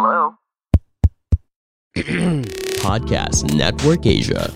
[0.00, 0.32] Hello?
[2.80, 4.48] Podcast Network Asia.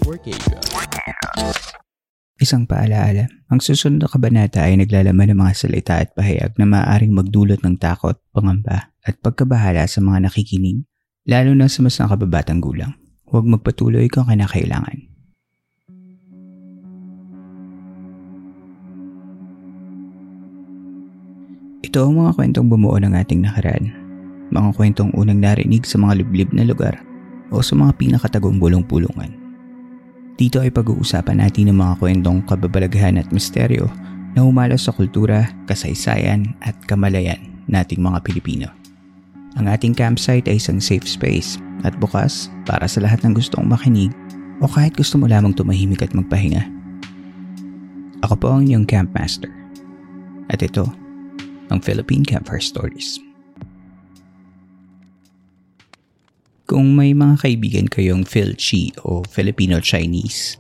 [2.41, 7.13] Isang paalaala, ang susunod na kabanata ay naglalaman ng mga salita at pahayag na maaaring
[7.13, 10.89] magdulot ng takot, pangamba at pagkabahala sa mga nakikinig,
[11.29, 12.97] lalo na sa mas nakababatang gulang.
[13.29, 15.13] Huwag magpatuloy kung kinakailangan.
[21.85, 24.04] Ito ang mga kwentong bumuo ng ating nakaraan.
[24.53, 27.01] Mga kwentong unang narinig sa mga liblib na lugar
[27.49, 29.33] o sa mga pinakatagong bulong-pulungan.
[30.35, 33.87] Dito ay pag-uusapan natin ng mga kwentong kababalaghan at misteryo
[34.35, 37.39] na humalo sa kultura, kasaysayan at kamalayan
[37.71, 38.69] nating mga Pilipino.
[39.55, 44.11] Ang ating campsite ay isang safe space at bukas para sa lahat ng gustong makinig
[44.59, 46.67] o kahit gusto mo lamang tumahimik at magpahinga.
[48.27, 49.53] Ako po ang inyong campmaster.
[50.51, 50.91] At ito,
[51.71, 53.23] ang Philippine Campfire Stories.
[56.65, 60.57] Kung may mga kaibigan kayong Phil-Chi o Filipino-Chinese,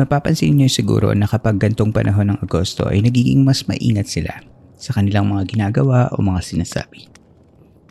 [0.00, 4.32] mapapansin niyo siguro na kapag gantong panahon ng Agosto ay nagiging mas maingat sila
[4.80, 7.04] sa kanilang mga ginagawa o mga sinasabi.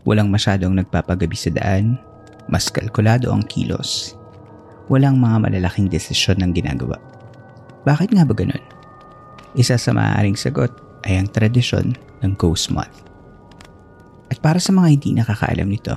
[0.09, 2.01] Walang masyadong nagpapagabi sa daan,
[2.49, 4.17] mas kalkulado ang kilos.
[4.89, 6.97] Walang mga malalaking desisyon ng ginagawa.
[7.85, 8.65] Bakit nga ba ganun?
[9.53, 10.73] Isa sa maaaring sagot
[11.05, 11.93] ay ang tradisyon
[12.25, 13.05] ng Ghost Month.
[14.33, 15.93] At para sa mga hindi nakakaalam nito,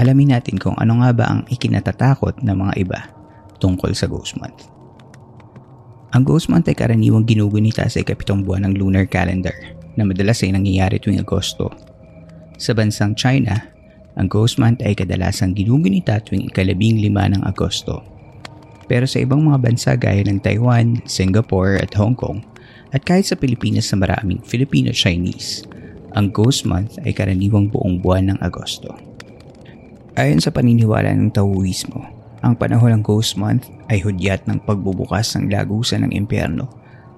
[0.00, 3.00] alamin natin kung ano nga ba ang ikinatatakot ng mga iba
[3.60, 4.72] tungkol sa Ghost Month.
[6.16, 9.54] Ang Ghost Month ay karaniwang ginugunita sa ikapitong buwan ng lunar calendar
[9.94, 11.68] na madalas ay nangyayari tuwing Agosto.
[12.56, 13.60] Sa bansang China,
[14.16, 18.02] ang Ghost Month ay kadalasang ginugunita tuwing ikalabing lima ng Agosto.
[18.90, 22.42] Pero sa ibang mga bansa gaya ng Taiwan, Singapore at Hong Kong,
[22.90, 25.62] at kahit sa Pilipinas na maraming Filipino-Chinese,
[26.18, 29.09] ang Ghost Month ay karaniwang buong buwan ng Agosto.
[30.18, 32.02] Ayon sa paniniwala ng Taoismo,
[32.42, 36.66] ang panahon ng Ghost Month ay hudyat ng pagbubukas ng lagusan ng impyerno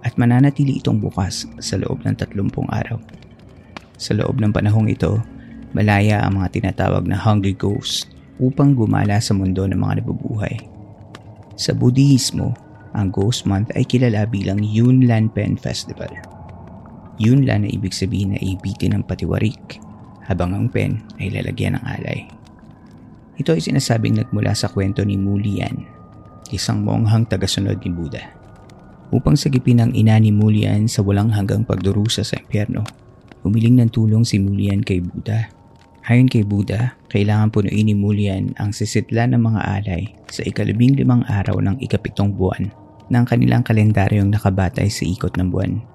[0.05, 3.01] at mananatili itong bukas sa loob ng 30 araw.
[3.97, 5.25] Sa loob ng panahong ito,
[5.73, 8.05] malaya ang mga tinatawag na hungry ghosts
[8.37, 10.61] upang gumala sa mundo ng mga nabubuhay.
[11.57, 12.53] Sa Budismo,
[12.93, 16.13] ang Ghost Month ay kilala bilang Yunlan Pen Festival.
[17.17, 19.81] Yunlan na ibig sabihin na ibitin ng patiwarik,
[20.29, 22.42] habang ang pen ay lalagyan ng alay.
[23.41, 25.89] Ito ay sinasabing nagmula sa kwento ni Mulian,
[26.53, 28.29] isang monghang tagasunod ni Buddha.
[29.09, 32.85] Upang sagipin ang ina ni Mulian sa walang hanggang pagdurusa sa impyerno,
[33.41, 35.49] humiling ng tulong si Mulian kay Buddha.
[36.09, 41.25] Ayon kay Buddha, kailangan punuin ni Mulian ang sisitla ng mga alay sa ikalabing limang
[41.25, 42.69] araw ng ikapitong buwan
[43.13, 45.92] ng kanilang kalendaryong nakabatay sa ikot ng buwan.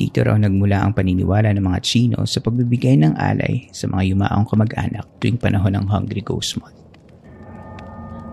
[0.00, 4.48] Dito raw nagmula ang paniniwala ng mga Chino sa pagbibigay ng alay sa mga yumaong
[4.48, 6.72] kamag-anak tuwing panahon ng Hungry Ghost Month.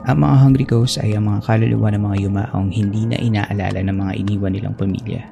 [0.08, 3.98] Ang mga Hungry Ghosts ay ang mga kaluluwa ng mga yumaong hindi na inaalala ng
[4.00, 5.28] mga iniwan nilang pamilya.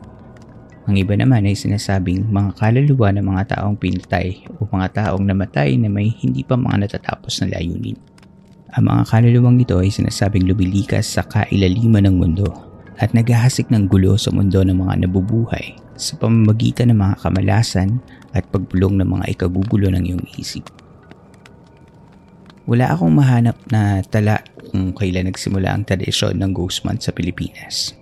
[0.91, 5.79] Ang iba naman ay sinasabing mga kaluluwa ng mga taong pinatay o mga taong namatay
[5.79, 7.95] na may hindi pa mga natatapos na layunin.
[8.75, 12.51] Ang mga kaluluwang ito ay sinasabing lubilikas sa kailaliman ng mundo
[12.99, 17.99] at naghahasik ng gulo sa mundo ng mga nabubuhay sa pamamagitan ng mga kamalasan
[18.35, 20.67] at pagbulong ng mga ikagugulo ng iyong isip.
[22.65, 24.41] Wala akong mahanap na tala
[24.73, 27.93] kung kailan nagsimula ang tradisyon ng Ghost Month sa Pilipinas.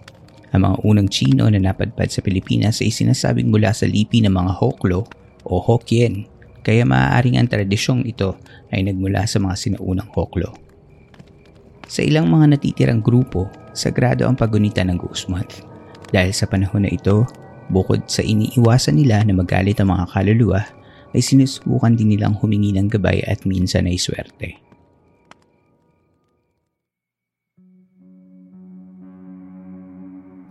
[0.56, 4.54] Ang mga unang Chino na napadpad sa Pilipinas ay sinasabing mula sa lipi ng mga
[4.58, 5.04] Hoklo
[5.44, 6.30] o Hokkien,
[6.64, 8.40] kaya maaaring ang tradisyong ito
[8.72, 10.56] ay nagmula sa mga sinaunang Hoklo.
[11.92, 15.68] Sa ilang mga natitirang grupo, sagrado ang pagunita ng Ghost Month.
[16.14, 17.28] Dahil sa panahon na ito,
[17.70, 20.62] bukod sa iniiwasan nila na magalit ang mga kaluluwa,
[21.14, 24.58] ay sinusubukan din nilang humingi ng gabay at minsan ay swerte.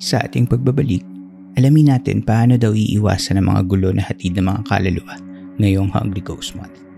[0.03, 1.03] Sa ating pagbabalik,
[1.55, 5.15] alamin natin paano daw iiwasan ang mga gulo na hatid ng mga kaluluwa
[5.63, 6.92] ngayong Hungry Ghost Month.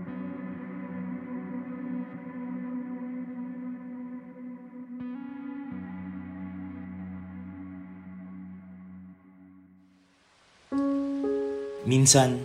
[11.85, 12.41] Minsan,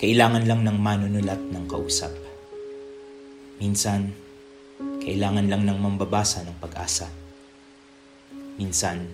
[0.00, 2.08] kailangan lang ng manunulat ng kausap.
[3.60, 4.16] Minsan,
[5.04, 7.04] kailangan lang ng mambabasa ng pag-asa.
[8.56, 9.12] Minsan,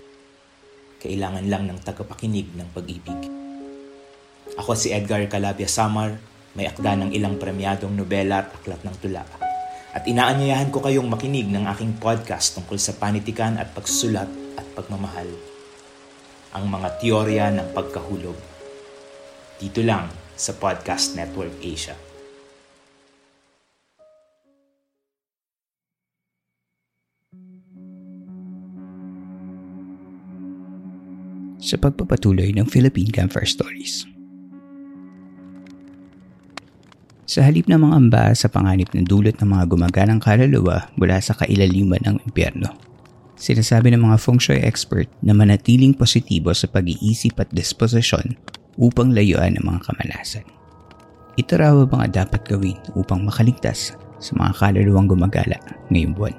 [1.02, 3.18] kailangan lang ng tagapakinig ng pag-ibig.
[4.62, 6.22] Ako si Edgar Calabia Samar,
[6.54, 9.26] may akda ng ilang premyadong nobela at aklat ng tula.
[9.90, 15.26] At inaanyayahan ko kayong makinig ng aking podcast tungkol sa panitikan at pagsusulat at pagmamahal.
[16.54, 18.57] Ang mga teorya ng pagkahulog.
[19.58, 20.06] Dito lang
[20.38, 21.98] sa Podcast Network Asia.
[31.58, 34.06] Sa pagpapatuloy ng Philippine Campfire Stories.
[37.26, 41.34] Sa halip ng mga amba sa panganib ng dulot ng mga gumaganang kaluluwa mula sa
[41.34, 42.78] kailaliman ng impyerno.
[43.34, 48.38] Sinasabi ng mga feng shui expert na manatiling positibo sa pag-iisip at disposisyon
[48.78, 50.46] upang layuan ang mga kamalasan.
[51.34, 55.58] Ito raw ang mga dapat gawin upang makaligtas sa mga kaluluwang gumagala
[55.90, 56.34] ngayong buwan.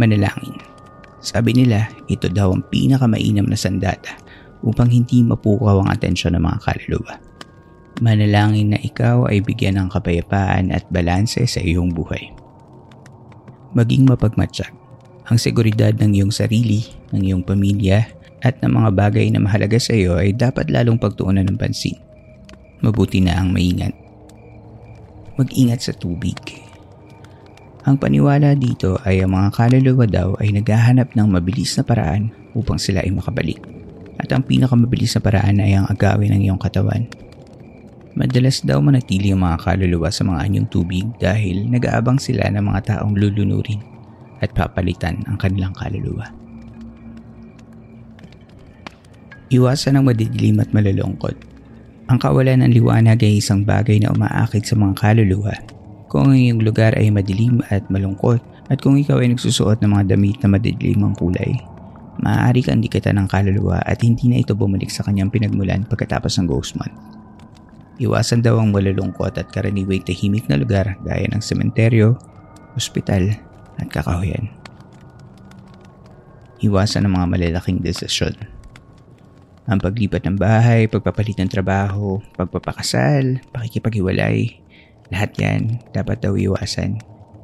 [0.00, 0.56] Manalangin.
[1.22, 4.16] Sabi nila, ito daw ang pinakamainam na sandata
[4.64, 7.14] upang hindi mapukaw ang atensyon ng mga kaluluwa.
[8.00, 12.32] Manalangin na ikaw ay bigyan ng kapayapaan at balanse sa iyong buhay.
[13.76, 14.72] Maging mapagmatsyag.
[15.30, 16.82] Ang seguridad ng iyong sarili,
[17.14, 18.04] ng iyong pamilya,
[18.42, 21.94] at ng mga bagay na mahalaga sa iyo ay dapat lalong pagtuunan ng pansin.
[22.82, 23.94] Mabuti na ang maingat.
[25.38, 26.34] Mag-ingat sa tubig.
[27.86, 32.78] Ang paniwala dito ay ang mga kaluluwa daw ay naghahanap ng mabilis na paraan upang
[32.78, 33.62] sila ay makabalik.
[34.18, 37.06] At ang pinakamabilis na paraan ay ang agawin ng iyong katawan.
[38.12, 42.80] Madalas daw manatili ang mga kaluluwa sa mga anyong tubig dahil nag-aabang sila ng mga
[42.92, 43.80] taong lulunurin
[44.42, 46.41] at papalitan ang kanilang kaluluwa.
[49.52, 51.36] Iwasan ang madidilim at malulungkot.
[52.08, 55.52] Ang kawalan ng liwanag ay isang bagay na umaakit sa mga kaluluwa.
[56.08, 58.40] Kung ang iyong lugar ay madilim at malungkot
[58.72, 61.52] at kung ikaw ay nagsusuot ng mga damit na madidilim ang kulay,
[62.24, 66.48] maaari kang dikatan ng kaluluwa at hindi na ito bumalik sa kanyang pinagmulan pagkatapos ng
[66.48, 66.96] ghost month.
[68.00, 72.16] Iwasan daw ang malulungkot at karaniwang tahimik na lugar gaya ng sementeryo,
[72.72, 73.36] ospital
[73.76, 74.48] at kakahuyan.
[76.64, 78.61] Iwasan ang mga malalaking desisyon
[79.66, 84.58] ang paglipat ng bahay, pagpapalit ng trabaho, pagpapakasal, pakikipaghiwalay,
[85.14, 85.62] lahat yan
[85.94, 86.98] dapat daw iwasan.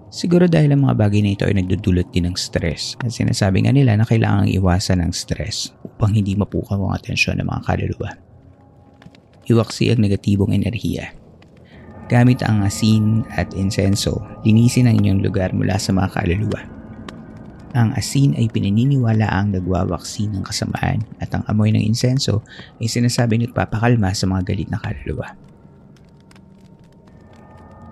[0.08, 3.76] Siguro dahil ang mga bagay na ito ay nagdudulot din ng stress at sinasabi nga
[3.76, 8.10] nila na kailangang iwasan ang stress upang hindi mapukaw ang atensyon ng mga kaluluwa.
[9.44, 11.12] Iwaksi ang negatibong enerhiya.
[12.08, 14.16] Gamit ang asin at insenso,
[14.48, 16.77] linisin ang inyong lugar mula sa mga kaluluwa.
[17.76, 22.40] Ang asin ay pinaniniwala ang nagwawaksi ng kasamaan at ang amoy ng insenso
[22.80, 25.36] ay sinasabing nagpapakalma sa mga galit na kaluluwa.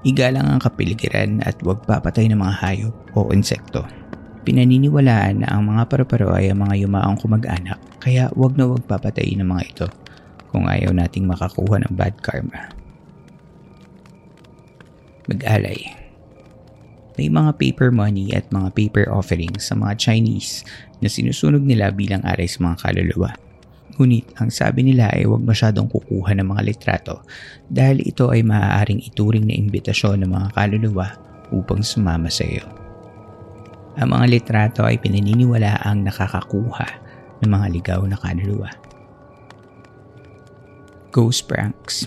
[0.06, 3.84] Igalang ang kapiligiran at huwag papatay ng mga hayop o insekto.
[4.46, 9.34] Pinaniniwalaan na ang mga paru-paro ay ang mga yumaong kumag-anak kaya huwag na huwag papatay
[9.34, 9.86] ng mga ito
[10.54, 12.70] kung ayaw nating makakuha ng bad karma.
[15.26, 16.05] Mag-alay.
[17.16, 20.68] May mga paper money at mga paper offerings sa mga Chinese
[21.00, 23.32] na sinusunog nila bilang aray sa mga kaluluwa.
[23.96, 27.24] Ngunit ang sabi nila ay huwag masyadong kukuha ng mga litrato
[27.72, 31.16] dahil ito ay maaaring ituring na imbitasyon ng mga kaluluwa
[31.48, 32.68] upang sumama sa iyo.
[33.96, 36.88] Ang mga litrato ay pinaniniwala ang nakakakuha
[37.40, 38.68] ng mga ligaw na kaluluwa.
[41.08, 42.04] Ghost pranks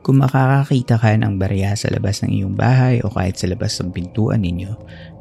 [0.00, 3.92] Kung makakakita ka ng barya sa labas ng iyong bahay o kahit sa labas ng
[3.92, 4.72] pintuan ninyo,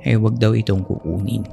[0.07, 1.43] ay huwag daw itong kukunin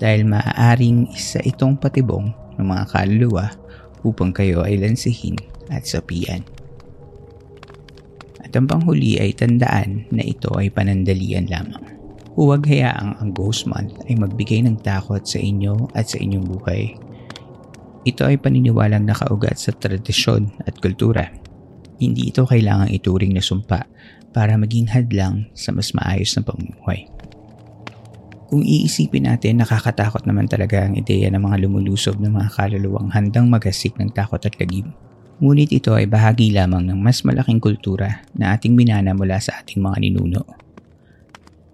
[0.00, 3.52] dahil maaaring isa itong patibong ng mga kaluluwa
[4.00, 5.36] upang kayo ay lansihin
[5.68, 6.40] at sapian.
[8.40, 11.84] At ang panghuli ay tandaan na ito ay panandalian lamang.
[12.32, 16.96] Huwag hayaang ang ghost month ay magbigay ng takot sa inyo at sa inyong buhay.
[18.08, 21.28] Ito ay paniniwalang nakaugat sa tradisyon at kultura.
[22.00, 23.84] Hindi ito kailangang ituring na sumpa
[24.32, 27.04] para maging hadlang sa mas maayos na pamumuhay.
[28.50, 33.46] Kung iisipin natin, nakakatakot naman talaga ang ideya ng mga lumulusob ng mga kaluluwang handang
[33.46, 34.90] magasik ng takot at lagim.
[35.38, 39.78] Ngunit ito ay bahagi lamang ng mas malaking kultura na ating minana mula sa ating
[39.78, 40.42] mga ninuno.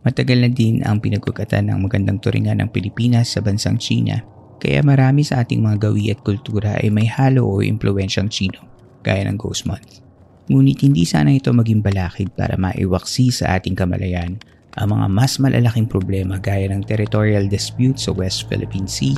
[0.05, 4.23] Matagal na din ang pinagkukatan ng magandang turingan ng Pilipinas sa bansang China,
[4.63, 8.63] kaya marami sa ating mga gawi at kultura ay may halo o impluensyang Chino,
[9.03, 10.06] gaya ng Ghost Month.
[10.47, 14.39] Ngunit hindi sana ito maging balakid para maiwaksi sa ating kamalayan
[14.77, 19.17] ang mga mas malalaking problema gaya ng territorial dispute sa West Philippine Sea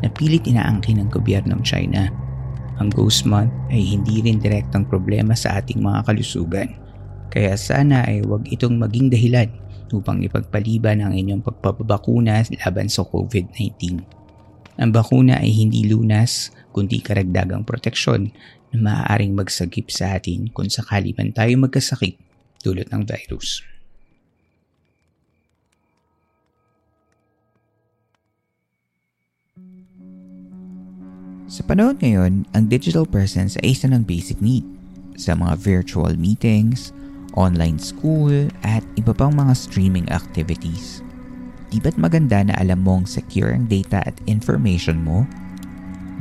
[0.00, 2.06] na pilit inaangkin ng gobyernong China
[2.80, 6.72] Ang Ghost Month ay hindi rin direktang problema sa ating mga kalusugan.
[7.28, 9.52] Kaya sana ay huwag itong maging dahilan
[9.92, 14.00] upang ipagpaliban ang inyong pagpapabakuna laban sa COVID-19.
[14.80, 18.32] Ang bakuna ay hindi lunas kundi karagdagang proteksyon
[18.72, 22.16] na maaaring magsagip sa atin kung sakali man tayo magkasakit
[22.64, 23.60] dulot ng virus.
[31.52, 34.64] Sa panahon ngayon, ang digital presence ay isa ng basic need
[35.20, 36.96] sa mga virtual meetings,
[37.36, 41.04] online school, at iba pang mga streaming activities.
[41.68, 45.28] Di ba't maganda na alam mong secure ang data at information mo?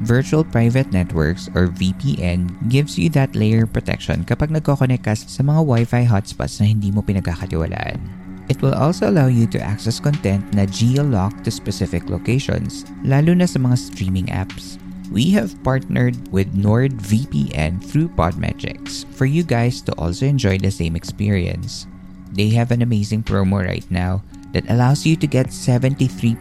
[0.01, 5.61] Virtual Private Networks or VPN gives you that layer protection kapag nagkoconnect ka sa mga
[5.67, 7.99] Wi-Fi hotspots na hindi mo pinagkakatiwalaan.
[8.47, 13.47] It will also allow you to access content na geo-locked to specific locations, lalo na
[13.47, 14.81] sa mga streaming apps
[15.11, 20.95] we have partnered with NordVPN through Podmetrics for you guys to also enjoy the same
[20.95, 21.85] experience.
[22.31, 24.23] They have an amazing promo right now
[24.55, 26.39] that allows you to get 73%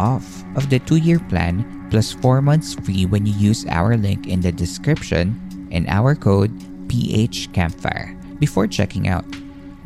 [0.00, 0.24] off
[0.56, 4.52] of the 2-year plan plus 4 months free when you use our link in the
[4.52, 5.36] description
[5.72, 6.52] and our code
[6.88, 9.24] PHCampfire before checking out.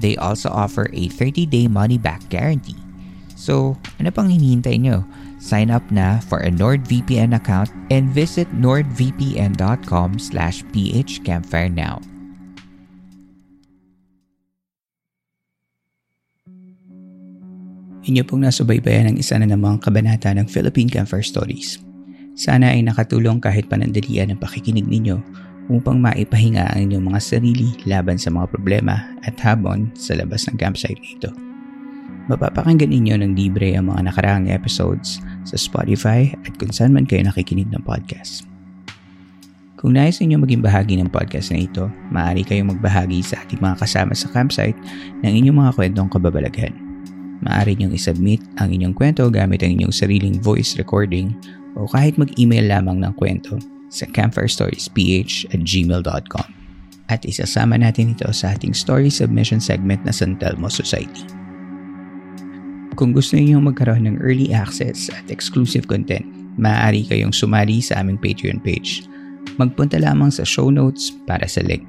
[0.02, 2.78] They also offer a 30-day money-back guarantee.
[3.38, 5.02] So, ano pang hinihintay nyo?
[5.42, 11.98] Sign up na for a NordVPN account and visit nordvpn.com slash phcampfire now.
[18.02, 21.78] Inyo pong nasubaybayan ang isa na namang kabanata ng Philippine Campfire Stories.
[22.32, 25.20] Sana ay nakatulong kahit panandalian ang pakikinig ninyo
[25.68, 30.56] upang maipahinga ang inyong mga sarili laban sa mga problema at habon sa labas ng
[30.56, 31.28] campsite nito.
[32.30, 37.26] Mapapakinggan ninyo ng libre ang mga nakaraang episodes sa Spotify at kung saan man kayo
[37.26, 38.46] nakikinig ng podcast.
[39.82, 43.82] Kung nais ninyo maging bahagi ng podcast na ito, maaari kayong magbahagi sa ating mga
[43.82, 44.78] kasama sa campsite
[45.26, 46.70] ng inyong mga kwentong kababalaghan.
[47.42, 51.34] Maaari niyong isubmit ang inyong kwento gamit ang inyong sariling voice recording
[51.76, 53.56] o kahit mag-email lamang ng kwento
[53.92, 56.48] sa campfirestoriesph at gmail.com
[57.12, 61.28] at isasama natin ito sa ating story submission segment na San Telmo Society.
[62.96, 66.24] Kung gusto niyo magkaroon ng early access at exclusive content,
[66.60, 69.04] maaari kayong sumali sa aming Patreon page.
[69.56, 71.84] Magpunta lamang sa show notes para sa link.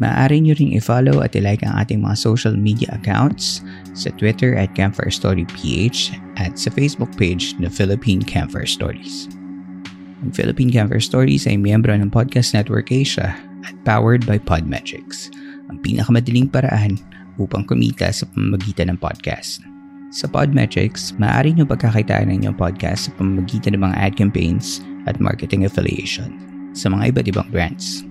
[0.00, 3.60] Maaari nyo ring i-follow at i-like ang ating mga social media accounts
[3.92, 9.28] sa Twitter at Campfire Story PH at sa Facebook page na Philippine Campfire Stories.
[10.24, 13.36] Ang Philippine Campfire Stories ay miyembro ng Podcast Network Asia
[13.68, 15.28] at powered by Podmetrics,
[15.68, 16.96] ang pinakamadaling paraan
[17.36, 19.60] upang kumita sa pamamagitan ng podcast.
[20.16, 25.20] Sa Podmetrics, maaari nyo pagkakitaan ng inyong podcast sa pamamagitan ng mga ad campaigns at
[25.20, 26.32] marketing affiliation
[26.72, 28.09] sa mga iba't ibang brands.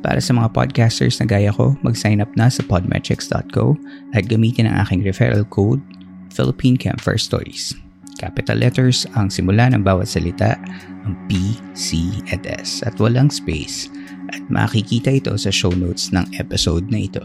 [0.00, 3.76] Para sa mga podcasters na gaya ko, mag-sign up na sa podmetrics.co
[4.16, 5.84] at gamitin ang aking referral code
[6.32, 7.76] Philippine Campfire Stories.
[8.16, 10.56] Capital letters ang simula ng bawat salita,
[11.04, 13.92] ang P, C, at S at walang space
[14.32, 17.24] at makikita ito sa show notes ng episode na ito.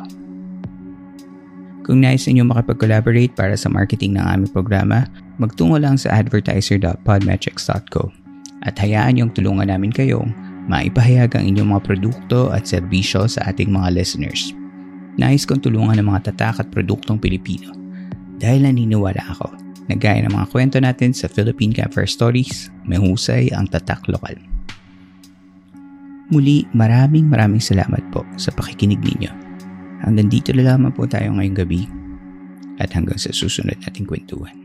[1.86, 5.05] Kung nais ninyo makapag-collaborate para sa marketing ng aming programa,
[5.38, 8.03] magtungo lang sa advertiser.podmetrics.co
[8.65, 10.34] at hayaan niyong tulungan namin kayong
[10.65, 14.53] maipahayag ang inyong mga produkto at serbisyo sa ating mga listeners.
[15.15, 17.72] Nais kong tulungan ng mga tatak at produktong Pilipino
[18.36, 19.48] dahil naniniwala ako
[19.86, 24.36] na gaya ng mga kwento natin sa Philippine Campfire Stories, may husay ang tatak lokal.
[26.34, 29.29] Muli, maraming maraming salamat po sa pakikinig ninyo.
[30.01, 31.86] Hanggang dito na lamang po tayo ngayong gabi
[32.81, 34.64] at hanggang sa susunod nating kwentuhan.